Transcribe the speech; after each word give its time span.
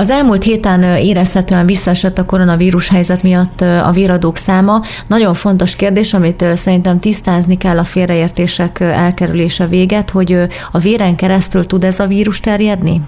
Az 0.00 0.10
elmúlt 0.10 0.42
héten 0.42 0.82
érezhetően 0.82 1.66
visszaesett 1.66 2.18
a 2.18 2.24
koronavírus 2.24 2.88
helyzet 2.88 3.22
miatt 3.22 3.60
a 3.60 3.90
véradók 3.94 4.36
száma. 4.36 4.82
Nagyon 5.06 5.34
fontos 5.34 5.76
kérdés, 5.76 6.14
amit 6.14 6.44
szerintem 6.54 6.98
tisztázni 6.98 7.56
kell 7.56 7.78
a 7.78 7.84
félreértések 7.84 8.80
elkerülése 8.80 9.66
véget, 9.66 10.10
hogy 10.10 10.38
a 10.72 10.78
véren 10.78 11.16
keresztül 11.16 11.66
tud 11.66 11.84
ez 11.84 12.00
a 12.00 12.06
vírus 12.06 12.40
terjedni? 12.40 13.00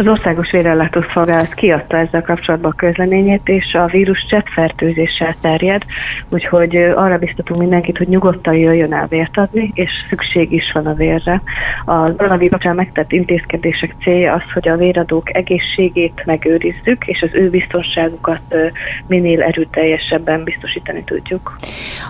Az 0.00 0.08
Országos 0.08 0.50
Vérellátó 0.50 1.00
Szolgálat 1.12 1.54
kiadta 1.54 1.96
ezzel 1.96 2.22
kapcsolatban 2.22 2.70
a 2.70 2.74
közleményét, 2.74 3.48
és 3.48 3.74
a 3.74 3.86
vírus 3.86 4.26
csettfertőzéssel 4.28 5.34
terjed, 5.40 5.82
úgyhogy 6.28 6.76
arra 6.76 7.18
biztatunk 7.18 7.60
mindenkit, 7.60 7.98
hogy 7.98 8.08
nyugodtan 8.08 8.54
jöjjön 8.54 8.92
el 8.92 9.06
vért 9.06 9.36
adni, 9.36 9.70
és 9.74 9.90
szükség 10.08 10.52
is 10.52 10.72
van 10.72 10.86
a 10.86 10.94
vérre. 10.94 11.42
A 11.84 12.14
koronavírus 12.14 12.62
megtett 12.74 13.12
intézkedések 13.12 13.94
célja 14.02 14.32
az, 14.32 14.52
hogy 14.52 14.68
a 14.68 14.76
véradók 14.76 15.36
egészségét 15.36 16.22
megőrizzük, 16.24 17.06
és 17.06 17.22
az 17.22 17.30
ő 17.32 17.50
biztonságukat 17.50 18.54
minél 19.06 19.42
erőteljesebben 19.42 20.44
biztosítani 20.44 21.04
tudjuk. 21.04 21.56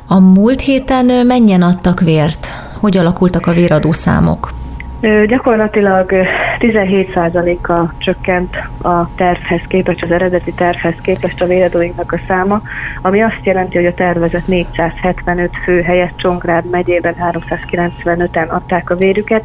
A 0.06 0.18
múlt 0.18 0.60
héten 0.60 1.26
mennyien 1.26 1.62
adtak 1.62 2.00
vért? 2.00 2.46
Hogy 2.80 2.96
alakultak 2.96 3.46
a 3.46 3.52
véradó 3.52 3.92
számok? 3.92 4.59
Gyakorlatilag 5.26 6.10
17%-kal 6.58 7.92
csökkent 7.98 8.56
a 8.82 9.14
tervhez 9.14 9.60
képest, 9.68 10.02
az 10.02 10.10
eredeti 10.10 10.52
tervhez 10.52 10.94
képest 11.02 11.40
a 11.40 11.46
véradóinknak 11.46 12.12
a 12.12 12.20
száma, 12.28 12.62
ami 13.02 13.20
azt 13.20 13.40
jelenti, 13.42 13.76
hogy 13.76 13.86
a 13.86 13.94
tervezett 13.94 14.46
475 14.46 15.50
fő 15.64 15.80
helyett 15.80 16.16
Csongrád 16.16 16.70
megyében 16.70 17.14
395-en 17.32 18.48
adták 18.48 18.90
a 18.90 18.94
vérüket. 18.94 19.44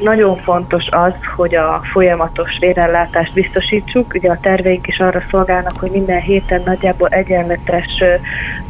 Nagyon 0.00 0.36
fontos 0.36 0.88
az, 0.90 1.14
hogy 1.36 1.54
a 1.54 1.80
folyamatos 1.92 2.58
vérellátást 2.60 3.32
biztosítsuk. 3.32 4.14
Ugye 4.14 4.30
a 4.30 4.40
terveink 4.40 4.86
is 4.86 4.98
arra 4.98 5.22
szolgálnak, 5.30 5.78
hogy 5.80 5.90
minden 5.90 6.20
héten 6.20 6.62
nagyjából 6.64 7.08
egyenletes 7.08 8.02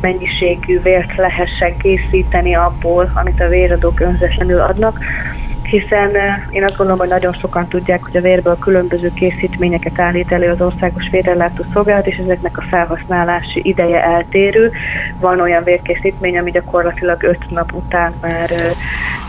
mennyiségű 0.01 0.81
vért 0.81 1.17
lehessen 1.17 1.77
készíteni 1.77 2.55
abból, 2.55 3.11
amit 3.15 3.41
a 3.41 3.49
véradók 3.49 4.01
önzetlenül 4.01 4.61
adnak 4.61 4.99
hiszen 5.71 6.15
eh, 6.15 6.35
én 6.51 6.65
azt 6.65 6.77
gondolom, 6.77 6.99
hogy 6.99 7.09
nagyon 7.09 7.33
sokan 7.33 7.69
tudják, 7.69 8.03
hogy 8.03 8.17
a 8.17 8.21
vérből 8.21 8.59
különböző 8.59 9.13
készítményeket 9.15 10.01
állít 10.01 10.33
elő 10.33 10.51
az 10.51 10.61
Országos 10.61 11.09
Vérellátó 11.11 11.65
Szolgálat, 11.73 12.07
és 12.07 12.17
ezeknek 12.17 12.59
a 12.59 12.63
felhasználási 12.63 13.61
ideje 13.63 14.05
eltérő. 14.05 14.73
Van 15.21 15.41
olyan 15.41 15.65
vérkészítmény, 15.65 16.39
ami 16.39 16.51
gyakorlatilag 16.51 17.23
öt 17.23 17.51
nap 17.51 17.73
után 17.73 18.13
már 18.21 18.51
eh, 18.51 18.59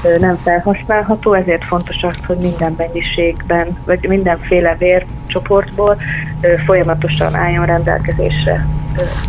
eh, 0.03 0.19
nem 0.19 0.37
felhasználható, 0.43 1.33
ezért 1.33 1.63
fontos 1.63 2.03
az, 2.03 2.25
hogy 2.25 2.37
minden 2.37 2.73
mennyiségben, 2.77 3.77
vagy 3.85 4.07
mindenféle 4.07 4.75
vércsoportból 4.77 5.97
folyamatosan 6.65 7.35
álljon 7.35 7.65
rendelkezésre 7.65 8.67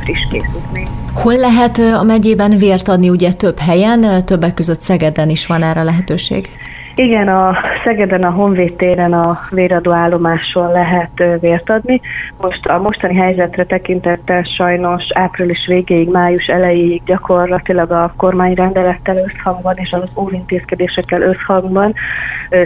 friss 0.02 0.26
készítmény. 0.30 0.88
Hol 1.12 1.36
lehet 1.36 1.78
a 1.78 2.02
megyében 2.02 2.50
vért 2.50 2.88
adni? 2.88 3.08
Ugye 3.08 3.32
több 3.32 3.58
helyen, 3.58 4.24
többek 4.24 4.54
között 4.54 4.80
Szegeden 4.80 5.28
is 5.28 5.46
van 5.46 5.62
erre 5.62 5.82
lehetőség. 5.82 6.50
Igen, 6.94 7.28
a 7.28 7.56
Szegeden, 7.84 8.22
a 8.22 8.30
Honvéd 8.30 8.76
téren 8.76 9.12
a 9.12 9.40
véradó 9.50 9.90
állomáson 9.90 10.72
lehet 10.72 11.40
vért 11.40 11.70
adni. 11.70 12.00
Most 12.40 12.66
a 12.66 12.78
mostani 12.78 13.14
helyzetre 13.14 13.64
tekintettel 13.64 14.42
sajnos 14.42 15.04
április 15.14 15.66
végéig, 15.66 16.08
május 16.08 16.46
elejéig 16.46 17.02
gyakorlatilag 17.04 17.90
a 17.90 18.14
kormányrendelettel 18.16 19.16
összhangban 19.16 19.74
és 19.76 19.92
az 19.92 20.12
óvintézkedésekkel 20.16 21.22
összhangban 21.22 21.94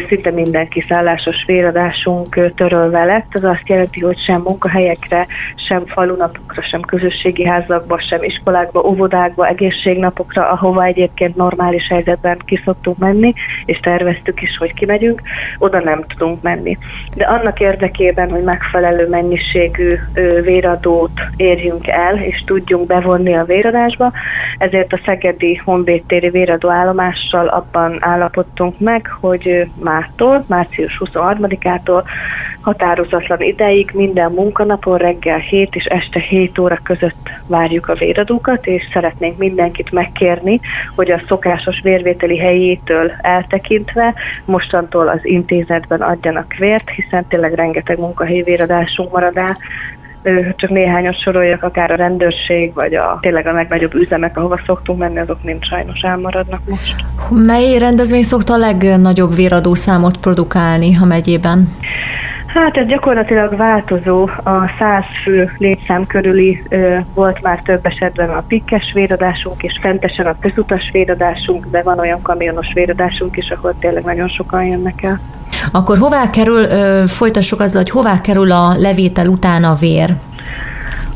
szinte 0.09 0.31
minden 0.31 0.69
kiszállásos 0.69 1.45
véradásunk 1.47 2.55
törölve 2.55 3.05
lett. 3.05 3.27
Ez 3.31 3.45
azt 3.45 3.69
jelenti, 3.69 4.01
hogy 4.01 4.19
sem 4.19 4.41
munkahelyekre, 4.41 5.27
sem 5.69 5.87
falunapokra, 5.87 6.63
sem 6.63 6.81
közösségi 6.81 7.45
házakba, 7.45 8.01
sem 8.01 8.23
iskolákba, 8.23 8.81
óvodákba, 8.81 9.47
egészségnapokra, 9.47 10.49
ahova 10.49 10.85
egyébként 10.85 11.37
normális 11.37 11.89
helyzetben 11.89 12.39
kiszoktunk 12.45 12.99
menni, 12.99 13.33
és 13.65 13.79
tervezni 13.79 14.16
terveztük 14.17 14.43
is, 14.43 14.57
hogy 14.57 14.75
kimegyünk, 14.75 15.23
oda 15.59 15.81
nem 15.81 16.05
tudunk 16.07 16.43
menni. 16.43 16.79
De 17.15 17.25
annak 17.25 17.61
érdekében, 17.61 18.31
hogy 18.31 18.43
megfelelő 18.43 19.09
mennyiségű 19.09 19.95
véradót 20.43 21.21
érjünk 21.37 21.87
el, 21.87 22.23
és 22.23 22.43
tudjunk 22.47 22.87
bevonni 22.87 23.35
a 23.35 23.45
véradásba, 23.45 24.13
ezért 24.59 24.93
a 24.93 25.01
Szegedi 25.05 25.57
Honvédtéri 25.65 26.31
véradó 26.31 26.69
állomással 26.69 27.47
abban 27.47 27.97
állapodtunk 28.01 28.79
meg, 28.79 29.07
hogy 29.21 29.67
mától, 29.75 30.45
március 30.49 31.01
23-ától 31.05 32.05
határozatlan 32.67 33.41
ideig 33.41 33.91
minden 33.95 34.33
munkanapon 34.33 34.99
reggel 34.99 35.39
7 35.39 35.75
és 35.75 35.85
este 35.85 36.21
7 36.21 36.59
óra 36.59 36.79
között 36.83 37.29
várjuk 37.47 37.89
a 37.89 37.95
véradókat, 37.95 38.67
és 38.67 38.83
szeretnénk 38.93 39.39
mindenkit 39.39 39.91
megkérni, 39.91 40.61
hogy 40.95 41.11
a 41.11 41.23
szokásos 41.29 41.81
vérvételi 41.83 42.39
helyétől 42.39 43.13
eltekintve 43.21 44.15
mostantól 44.45 45.09
az 45.09 45.21
intézetben 45.23 46.01
adjanak 46.01 46.55
vért, 46.59 46.91
hiszen 46.91 47.27
tényleg 47.29 47.53
rengeteg 47.55 47.99
munkahelyi 47.99 48.43
véradásunk 48.43 49.13
marad 49.13 49.37
el, 49.37 49.57
csak 50.57 50.71
néhányat 50.71 51.21
soroljak, 51.21 51.63
akár 51.63 51.91
a 51.91 51.95
rendőrség, 51.95 52.75
vagy 52.75 52.95
a 52.95 53.19
tényleg 53.21 53.47
a 53.47 53.53
legnagyobb 53.53 53.95
üzemek, 53.95 54.37
ahova 54.37 54.61
szoktunk 54.67 54.99
menni, 54.99 55.19
azok 55.19 55.43
mind 55.43 55.65
sajnos 55.65 56.01
elmaradnak 56.01 56.61
most. 56.69 56.95
Mely 57.31 57.79
rendezvény 57.79 58.23
szokta 58.23 58.53
a 58.53 58.57
legnagyobb 58.57 59.35
véradó 59.35 59.75
számot 59.75 60.17
produkálni 60.17 60.97
a 61.01 61.05
megyében? 61.05 61.77
Hát 62.57 62.77
ez 62.77 62.87
gyakorlatilag 62.87 63.57
változó. 63.57 64.23
A 64.43 64.71
100 64.79 65.03
fő 65.23 65.51
létszám 65.59 66.07
körüli 66.07 66.63
ö, 66.69 66.97
volt 67.15 67.43
már 67.43 67.61
több 67.65 67.87
esetben 67.87 68.31
a 68.31 68.45
pikkes 68.49 68.91
véradásunk, 68.95 69.63
és 69.63 69.79
fentesen 69.81 70.27
a 70.27 70.37
közutas 70.41 70.91
véradásunk, 70.93 71.67
de 71.71 71.83
van 71.83 71.99
olyan 71.99 72.23
kamionos 72.23 72.73
véradásunk 72.75 73.37
is, 73.37 73.51
ahol 73.51 73.75
tényleg 73.79 74.05
nagyon 74.05 74.29
sokan 74.29 74.65
jönnek 74.65 75.03
el. 75.03 75.21
Akkor 75.73 75.99
hová 75.99 76.31
kerül, 76.31 76.65
ö, 76.65 77.03
folytassuk 77.07 77.61
azzal, 77.61 77.83
hogy 77.83 77.91
hová 77.91 78.21
kerül 78.21 78.53
a 78.53 78.75
levétel 78.79 79.29
után 79.29 79.65
a 79.65 79.75
vér? 79.75 80.15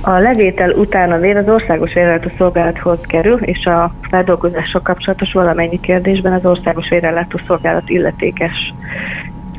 A 0.02 0.18
levétel 0.18 0.70
után 0.70 1.12
a 1.12 1.18
vér 1.18 1.36
az 1.36 1.48
Országos 1.48 1.92
Vérellátó 1.92 2.30
Szolgálathoz 2.38 2.98
kerül, 3.06 3.38
és 3.40 3.66
a 3.66 3.92
feldolgozással 4.10 4.80
kapcsolatos 4.80 5.32
valamennyi 5.32 5.80
kérdésben 5.80 6.32
az 6.32 6.44
Országos 6.44 6.88
Vérellátó 6.88 7.40
Szolgálat 7.46 7.88
illetékes 7.88 8.72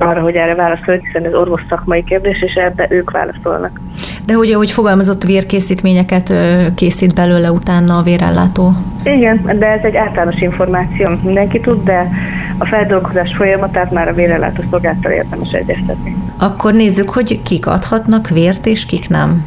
arra, 0.02 0.22
hogy 0.22 0.36
erre 0.36 0.56
válaszolni, 0.56 1.02
hiszen 1.06 1.26
ez 1.26 1.34
orvos 1.34 1.62
szakmai 1.70 2.04
kérdés, 2.04 2.42
és 2.42 2.54
ebbe 2.54 2.88
ők 2.90 3.12
válaszolnak. 3.12 3.80
De 4.26 4.36
ugye, 4.38 4.56
hogy 4.56 4.72
fogalmazott 4.72 5.24
vérkészítményeket 5.24 6.34
készít 6.76 7.16
belőle 7.16 7.52
utána 7.52 7.98
a 7.98 8.02
vérellátó? 8.02 8.74
Igen, 9.04 9.58
de 9.60 9.66
ez 9.66 9.84
egy 9.84 9.96
általános 9.96 10.42
információ, 10.42 11.10
mindenki 11.24 11.60
tud, 11.60 11.84
de 11.84 12.10
a 12.58 12.66
feldolgozás 12.66 13.34
folyamatát 13.36 13.92
már 13.92 14.08
a 14.08 14.14
vérellátó 14.14 14.64
szolgáltal 14.70 15.12
érdemes 15.12 15.52
egyeztetni. 15.52 16.16
Akkor 16.38 16.74
nézzük, 16.74 17.10
hogy 17.10 17.42
kik 17.42 17.68
adhatnak 17.68 18.30
vért 18.30 18.66
és 18.66 18.86
kik 18.86 19.10
nem. 19.10 19.46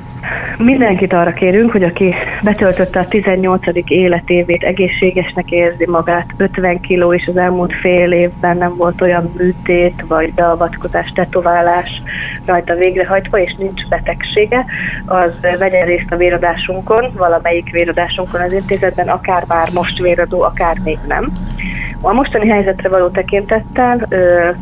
Mindenkit 0.59 1.12
arra 1.12 1.33
kérünk, 1.33 1.71
hogy 1.71 1.83
aki 1.83 2.15
betöltötte 2.43 3.00
a 3.00 3.09
18. 3.09 3.62
életévét, 3.84 4.62
egészségesnek 4.62 5.50
érzi 5.50 5.87
magát, 5.87 6.27
50 6.37 6.81
kiló 6.81 7.15
és 7.15 7.27
az 7.27 7.37
elmúlt 7.37 7.75
fél 7.75 8.12
évben 8.12 8.56
nem 8.56 8.77
volt 8.77 9.00
olyan 9.00 9.33
műtét, 9.37 10.05
vagy 10.09 10.33
beavatkozás, 10.33 11.12
tetoválás 11.15 12.03
rajta 12.45 12.75
végrehajtva, 12.75 13.39
és 13.41 13.55
nincs 13.59 13.89
betegsége, 13.89 14.65
az 15.06 15.33
vegyen 15.59 15.87
részt 15.87 16.11
a 16.12 16.17
véradásunkon, 16.17 17.12
valamelyik 17.16 17.71
véradásunkon 17.71 18.41
az 18.41 18.53
intézetben, 18.53 19.09
akár 19.09 19.45
már 19.49 19.71
most 19.72 19.99
véradó, 19.99 20.43
akár 20.43 20.77
még 20.84 20.99
nem. 21.06 21.33
A 22.06 22.12
mostani 22.12 22.48
helyzetre 22.48 22.88
való 22.88 23.09
tekintettel 23.09 24.09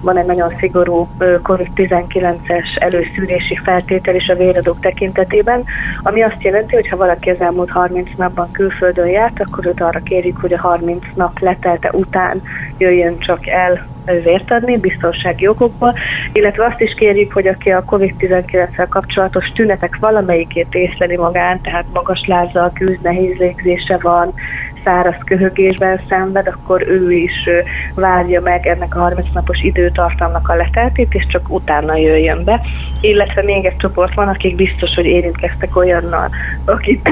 van 0.00 0.18
egy 0.18 0.26
nagyon 0.26 0.54
szigorú 0.58 1.08
COVID-19-es 1.42 2.66
előszűrési 2.78 3.56
feltétel 3.64 4.14
is 4.14 4.28
a 4.28 4.34
véradók 4.34 4.80
tekintetében, 4.80 5.64
ami 6.02 6.22
azt 6.22 6.42
jelenti, 6.42 6.74
hogy 6.74 6.88
ha 6.88 6.96
valaki 6.96 7.30
az 7.30 7.40
elmúlt 7.40 7.70
30 7.70 8.08
napban 8.16 8.50
külföldön 8.52 9.06
járt, 9.06 9.40
akkor 9.40 9.66
őt 9.66 9.80
arra 9.80 10.00
kérjük, 10.00 10.36
hogy 10.40 10.52
a 10.52 10.60
30 10.60 11.04
nap 11.14 11.38
letelte 11.38 11.90
után 11.92 12.42
jöjjön 12.78 13.18
csak 13.18 13.46
el 13.48 13.86
vért 14.04 14.50
adni 14.50 14.76
biztonsági 14.76 15.46
okokból, 15.46 15.94
illetve 16.32 16.64
azt 16.64 16.80
is 16.80 16.94
kérjük, 16.94 17.32
hogy 17.32 17.46
aki 17.46 17.70
a 17.70 17.84
COVID-19-vel 17.84 18.86
kapcsolatos 18.88 19.52
tünetek 19.54 19.96
valamelyikét 20.00 20.74
észleli 20.74 21.16
magán, 21.16 21.60
tehát 21.60 21.84
magas 21.92 22.24
lázzal 22.26 22.72
küzd, 22.74 23.02
nehéz 23.02 23.36
légzése 23.36 23.98
van, 24.02 24.34
száraz 24.84 25.16
köhögésben 25.24 26.00
szenved, 26.08 26.46
akkor 26.46 26.88
ő 26.88 27.12
is 27.12 27.48
várja 27.94 28.40
meg 28.40 28.66
ennek 28.66 28.96
a 28.96 28.98
30 28.98 29.26
napos 29.34 29.60
időtartamnak 29.60 30.48
a 30.48 30.54
leteltét, 30.54 31.14
és 31.14 31.26
csak 31.26 31.50
utána 31.50 31.96
jöjjön 31.96 32.44
be. 32.44 32.60
Illetve 33.00 33.42
még 33.42 33.64
egy 33.64 33.76
csoport 33.76 34.14
van, 34.14 34.28
akik 34.28 34.56
biztos, 34.56 34.94
hogy 34.94 35.06
érintkeztek 35.06 35.76
olyannal, 35.76 36.30
akik 36.64 37.08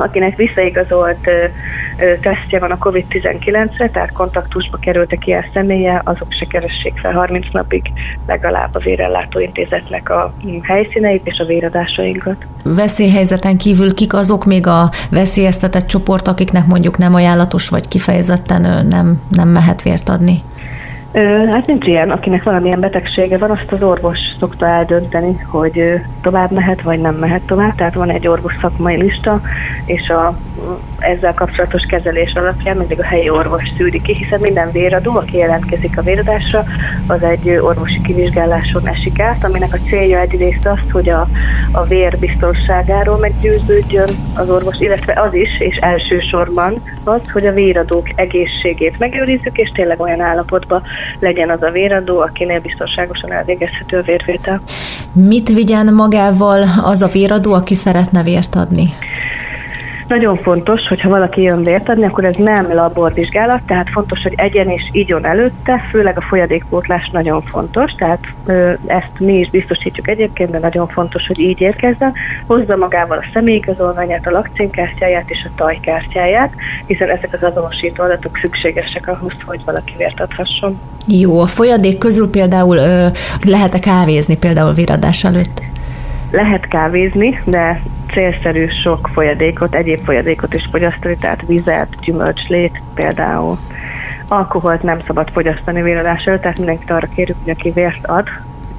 akinek 0.00 0.36
visszaigazolt 0.36 1.28
tesztje 2.20 2.58
van 2.58 2.70
a 2.70 2.78
COVID-19-re, 2.78 3.88
tehát 3.88 4.12
kontaktusba 4.12 4.76
kerültek 4.76 5.26
ilyen 5.26 5.44
személye, 5.54 6.00
azok 6.04 6.32
se 6.32 6.46
keressék 6.46 6.92
fel 6.96 7.12
30 7.12 7.46
napig 7.52 7.82
legalább 8.26 8.74
a 8.74 8.78
vérellátóintézetnek 8.78 10.10
a 10.10 10.34
helyszíneit 10.62 11.26
és 11.26 11.38
a 11.38 11.44
véradásainkat. 11.44 12.36
Veszélyhelyzeten 12.64 13.56
kívül 13.56 13.94
kik 13.94 14.14
azok 14.14 14.44
még 14.44 14.66
a 14.66 14.90
veszélyeztetett 15.10 15.86
csoport, 15.86 16.28
akiknek 16.28 16.66
mondjuk 16.66 16.98
nem 16.98 17.14
ajánlatos, 17.14 17.68
vagy 17.68 17.88
kifejezetten 17.88 18.86
nem, 18.86 19.22
nem 19.30 19.48
mehet 19.48 19.82
vért 19.82 20.08
adni? 20.08 20.42
Hát 21.50 21.66
nincs 21.66 21.86
ilyen, 21.86 22.10
akinek 22.10 22.42
valamilyen 22.42 22.80
betegsége 22.80 23.38
van, 23.38 23.50
azt 23.50 23.72
az 23.72 23.82
orvos 23.82 24.18
szokta 24.38 24.66
eldönteni, 24.66 25.40
hogy 25.46 26.00
tovább 26.22 26.50
mehet, 26.50 26.82
vagy 26.82 27.00
nem 27.00 27.14
mehet 27.14 27.42
tovább. 27.42 27.74
Tehát 27.74 27.94
van 27.94 28.10
egy 28.10 28.28
orvos 28.28 28.56
szakmai 28.60 28.96
lista, 28.96 29.40
és 29.84 30.08
a 30.08 30.36
ezzel 30.98 31.34
kapcsolatos 31.34 31.82
kezelés 31.82 32.32
alapján 32.32 32.76
mindig 32.76 33.00
a 33.00 33.04
helyi 33.04 33.30
orvos 33.30 33.62
szűri 33.76 34.02
ki, 34.02 34.14
hiszen 34.14 34.40
minden 34.40 34.70
véradó, 34.70 35.16
aki 35.16 35.36
jelentkezik 35.36 35.98
a 35.98 36.02
véradásra, 36.02 36.64
az 37.06 37.22
egy 37.22 37.48
orvosi 37.50 38.00
kivizsgáláson 38.00 38.88
esik 38.88 39.20
át, 39.20 39.44
aminek 39.44 39.74
a 39.74 39.88
célja 39.88 40.18
egyrészt 40.18 40.66
az, 40.66 40.78
hogy 40.92 41.08
a, 41.08 41.28
a 41.72 41.84
vér 41.84 42.18
biztonságáról 42.18 43.18
meggyőződjön 43.18 44.08
az 44.34 44.50
orvos, 44.50 44.78
illetve 44.78 45.20
az 45.20 45.34
is, 45.34 45.60
és 45.60 45.76
elsősorban 45.76 46.82
az, 47.04 47.30
hogy 47.32 47.46
a 47.46 47.52
véradók 47.52 48.08
egészségét 48.14 48.98
megőrizzük, 48.98 49.56
és 49.56 49.70
tényleg 49.74 50.00
olyan 50.00 50.20
állapotban 50.20 50.82
legyen 51.18 51.50
az 51.50 51.62
a 51.62 51.70
véradó, 51.70 52.20
akinél 52.20 52.60
biztonságosan 52.60 53.32
elvégezhető 53.32 53.98
a 53.98 54.02
vérvétel. 54.28 54.60
Mit 55.12 55.48
vigyen 55.48 55.94
magával 55.94 56.68
az 56.82 57.02
a 57.02 57.06
véradó, 57.06 57.52
aki 57.52 57.74
szeretne 57.74 58.22
vért 58.22 58.54
adni? 58.54 58.92
Nagyon 60.08 60.36
fontos, 60.36 60.88
hogyha 60.88 61.08
valaki 61.08 61.42
jön 61.42 61.62
vért 61.62 61.88
adni, 61.88 62.04
akkor 62.04 62.24
ez 62.24 62.36
nem 62.36 62.74
laborvizsgálat, 62.74 63.62
tehát 63.66 63.90
fontos, 63.90 64.22
hogy 64.22 64.34
egyen 64.36 64.68
és 64.68 64.88
igyon 64.92 65.26
előtte, 65.26 65.86
főleg 65.90 66.16
a 66.16 66.20
folyadékpótlás 66.20 67.10
nagyon 67.12 67.42
fontos, 67.42 67.92
tehát 67.92 68.20
ezt 68.86 69.10
mi 69.18 69.38
is 69.38 69.50
biztosítjuk 69.50 70.08
egyébként, 70.08 70.50
de 70.50 70.58
nagyon 70.58 70.88
fontos, 70.88 71.26
hogy 71.26 71.38
így 71.38 71.60
érkezzen. 71.60 72.12
Hozza 72.46 72.76
magával 72.76 73.18
a 73.18 73.24
személyigazolványát, 73.32 74.26
a 74.26 74.30
lakcímkártyáját 74.30 75.30
és 75.30 75.46
a 75.46 75.50
tajkártyáját, 75.56 76.52
hiszen 76.86 77.08
ezek 77.08 77.32
az 77.32 77.42
azonosító 77.42 78.02
adatok 78.02 78.38
szükségesek 78.42 79.08
ahhoz, 79.08 79.32
hogy 79.44 79.60
valaki 79.64 79.94
vért 79.96 80.20
adhasson. 80.20 80.78
Jó, 81.06 81.40
a 81.40 81.46
folyadék 81.46 81.98
közül 81.98 82.30
például 82.30 82.76
lehet-e 83.44 83.78
kávézni 83.78 84.36
például 84.36 84.72
viradás 84.72 85.24
előtt? 85.24 85.62
Lehet 86.30 86.68
kávézni, 86.68 87.40
de 87.44 87.82
célszerű 88.12 88.66
sok 88.82 89.10
folyadékot, 89.12 89.74
egyéb 89.74 90.04
folyadékot 90.04 90.54
is 90.54 90.68
fogyasztani, 90.70 91.16
tehát 91.16 91.42
vizet, 91.46 91.88
gyümölcslét 92.00 92.82
például. 92.94 93.58
Alkoholt 94.28 94.82
nem 94.82 95.00
szabad 95.06 95.30
fogyasztani 95.32 95.82
véradás 95.82 96.24
előtt, 96.24 96.40
tehát 96.40 96.58
mindenkit 96.58 96.90
arra 96.90 97.08
kérjük, 97.14 97.36
hogy 97.44 97.52
aki 97.52 97.70
vért 97.70 98.06
ad, 98.06 98.28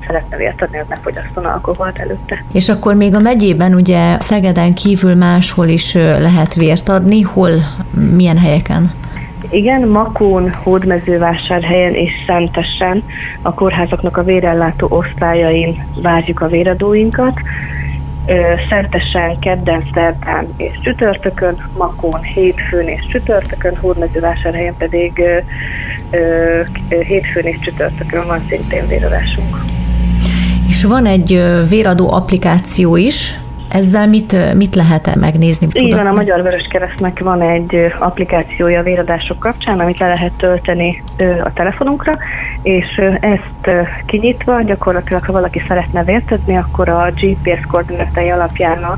szeretne 0.05 0.37
vért 0.37 0.61
adni, 0.61 0.79
az 0.79 0.85
ne 0.89 0.95
fogyasszon 0.95 1.45
alkoholt 1.45 1.99
előtte. 1.99 2.43
És 2.53 2.69
akkor 2.69 2.95
még 2.95 3.15
a 3.15 3.19
megyében 3.19 3.73
ugye 3.73 4.19
Szegeden 4.19 4.73
kívül 4.73 5.15
máshol 5.15 5.67
is 5.67 5.93
lehet 5.93 6.53
vért 6.53 6.89
adni, 6.89 7.21
hol, 7.21 7.49
milyen 8.15 8.37
helyeken? 8.37 8.91
Igen, 9.51 9.87
Makón, 9.87 10.53
Hódmezővásárhelyen 10.53 11.93
és 11.93 12.11
Szentesen 12.27 13.03
a 13.41 13.53
kórházaknak 13.53 14.17
a 14.17 14.23
vérellátó 14.23 14.87
osztályain 14.89 15.85
várjuk 16.01 16.41
a 16.41 16.47
véradóinkat. 16.47 17.39
Szentesen, 18.69 19.39
kedden, 19.39 19.83
szerdán 19.93 20.47
és 20.57 20.79
csütörtökön, 20.83 21.69
Makón 21.77 22.21
hétfőn 22.21 22.87
és 22.87 23.05
csütörtökön, 23.11 23.77
Hódmezővásárhelyen 23.77 24.75
pedig 24.77 25.23
hétfőn 26.89 27.43
és 27.43 27.57
csütörtökön 27.59 28.27
van 28.27 28.45
szintén 28.49 28.87
véradásunk. 28.87 29.57
És 30.67 30.83
van 30.83 31.05
egy 31.05 31.41
véradó 31.69 32.11
applikáció 32.11 32.95
is, 32.95 33.39
ezzel 33.69 34.07
mit, 34.07 34.55
mit 34.55 34.75
lehet 34.75 35.15
megnézni? 35.15 35.67
Így 35.73 35.95
van, 35.95 36.07
a 36.07 36.11
Magyar 36.11 36.41
Vörös 36.41 36.67
Keresztnek 36.69 37.19
van 37.19 37.41
egy 37.41 37.93
applikációja 37.99 38.79
a 38.79 38.83
véradások 38.83 39.39
kapcsán, 39.39 39.79
amit 39.79 39.99
le 39.99 40.07
lehet 40.07 40.31
tölteni 40.37 41.03
a 41.43 41.53
telefonunkra, 41.53 42.17
és 42.61 43.01
ezt 43.19 43.87
kinyitva 44.05 44.61
gyakorlatilag, 44.61 45.25
ha 45.25 45.31
valaki 45.31 45.61
szeretne 45.67 46.03
vértetni, 46.03 46.57
akkor 46.57 46.89
a 46.89 47.11
GPS 47.15 47.65
koordinátai 47.67 48.29
alapján 48.29 48.83
a 48.83 48.97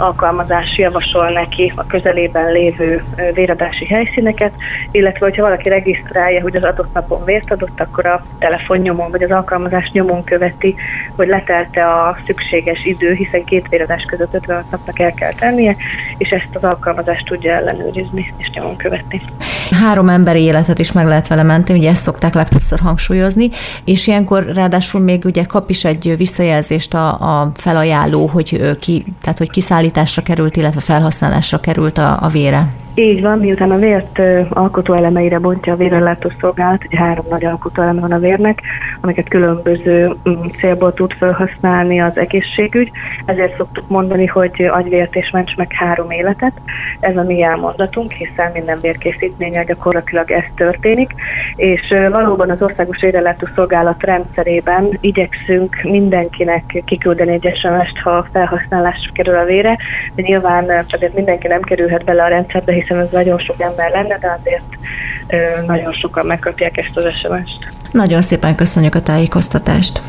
alkalmazás 0.00 0.78
javasol 0.78 1.30
neki 1.30 1.72
a 1.76 1.86
közelében 1.86 2.52
lévő 2.52 3.04
véradási 3.34 3.86
helyszíneket, 3.86 4.52
illetve 4.90 5.26
hogyha 5.26 5.42
valaki 5.42 5.68
regisztrálja, 5.68 6.40
hogy 6.40 6.56
az 6.56 6.64
adott 6.64 6.92
napon 6.92 7.24
vért 7.24 7.50
adott, 7.50 7.80
akkor 7.80 8.06
a 8.06 8.22
telefonnyomon 8.38 9.10
vagy 9.10 9.22
az 9.22 9.30
alkalmazás 9.30 9.90
nyomon 9.92 10.24
követi, 10.24 10.74
hogy 11.16 11.28
letelte 11.28 11.86
a 11.86 12.18
szükséges 12.26 12.84
idő, 12.84 13.12
hiszen 13.12 13.44
két 13.44 13.68
véradás 13.68 14.04
között 14.04 14.34
56 14.34 14.70
napnak 14.70 14.98
el 14.98 15.12
kell 15.12 15.32
tennie, 15.32 15.76
és 16.18 16.30
ezt 16.30 16.54
az 16.54 16.64
alkalmazást 16.64 17.26
tudja 17.26 17.52
ellenőrizni 17.52 18.34
és 18.36 18.50
nyomon 18.50 18.76
követni. 18.76 19.22
Három 19.70 20.08
emberi 20.08 20.40
életet 20.40 20.78
is 20.78 20.92
meg 20.92 21.06
lehet 21.06 21.28
vele 21.28 21.42
menteni, 21.42 21.78
ugye 21.78 21.90
ezt 21.90 22.02
szokták 22.02 22.34
legtöbbször 22.34 22.80
hangsúlyozni, 22.80 23.50
és 23.84 24.06
ilyenkor 24.06 24.44
ráadásul 24.44 25.00
még 25.00 25.24
ugye 25.24 25.44
kap 25.44 25.70
is 25.70 25.84
egy 25.84 26.16
visszajelzést 26.16 26.94
a, 26.94 27.08
a 27.08 27.52
felajánló, 27.56 28.26
hogy 28.26 28.78
ki, 28.80 29.04
tehát 29.20 29.38
hogy 29.38 29.50
kiszállításra 29.50 30.22
került, 30.22 30.56
illetve 30.56 30.80
felhasználásra 30.80 31.60
került 31.60 31.98
a, 31.98 32.18
a 32.22 32.28
vére. 32.28 32.68
Így 33.00 33.20
van, 33.22 33.38
miután 33.38 33.70
a 33.70 33.78
vért 33.78 34.20
alkotóelemeire 34.50 35.38
bontja 35.38 35.72
a 35.72 35.76
vérellátó 35.76 36.32
szolgálat, 36.40 36.84
ugye 36.84 36.98
három 36.98 37.24
nagy 37.30 37.44
alkotóeleme 37.44 38.00
van 38.00 38.12
a 38.12 38.18
vérnek, 38.18 38.60
amiket 39.00 39.28
különböző 39.28 40.16
mm, 40.28 40.46
célból 40.58 40.92
tud 40.92 41.12
felhasználni 41.12 42.00
az 42.00 42.18
egészségügy, 42.18 42.90
ezért 43.24 43.56
szoktuk 43.56 43.88
mondani, 43.88 44.26
hogy 44.26 44.70
agyvért 44.72 45.14
és 45.16 45.30
ments 45.30 45.56
meg 45.56 45.72
három 45.72 46.10
életet. 46.10 46.52
Ez 47.00 47.16
a 47.16 47.22
mi 47.22 47.42
elmondatunk, 47.42 48.12
hiszen 48.12 48.50
minden 48.52 48.78
vérkészítménye 48.80 49.64
gyakorlatilag 49.64 50.30
ez 50.30 50.44
történik, 50.56 51.10
és 51.56 51.94
valóban 52.10 52.50
az 52.50 52.62
Országos 52.62 53.00
Vérellátó 53.00 53.48
Szolgálat 53.54 54.02
rendszerében 54.02 54.98
igyekszünk 55.00 55.82
mindenkinek 55.82 56.82
kiküldeni 56.84 57.32
egy 57.32 57.56
SMS-t, 57.56 57.98
ha 58.02 58.26
felhasználásra 58.32 59.12
kerül 59.12 59.34
a 59.34 59.44
vére, 59.44 59.78
de 60.14 60.22
nyilván 60.22 60.84
azért 60.90 61.14
mindenki 61.14 61.46
nem 61.46 61.60
kerülhet 61.60 62.04
bele 62.04 62.22
a 62.22 62.28
rendszerbe, 62.28 62.72
hiszen 62.90 63.04
ez 63.04 63.12
nagyon 63.12 63.38
sok 63.38 63.60
ember 63.60 63.90
lenne, 63.90 64.18
de 64.18 64.38
azért 64.40 65.66
nagyon 65.66 65.92
sokan 65.92 66.26
megkapják 66.26 66.76
ezt 66.76 66.96
az 66.96 67.04
SMS-t. 67.04 67.72
Nagyon 67.92 68.22
szépen 68.22 68.54
köszönjük 68.54 68.94
a 68.94 69.00
tájékoztatást. 69.00 70.02